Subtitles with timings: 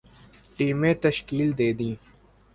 [0.57, 1.95] ٹیمیں تشکیل دے دیں